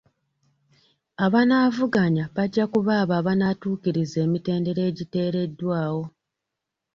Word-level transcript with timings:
Abanaavuganya 1.25 2.23
bajja 2.35 2.63
kuba 2.73 2.91
abo 3.01 3.13
abanaatuukiriza 3.21 4.17
emitendera 4.25 4.81
agiteereddwawo. 4.89 6.03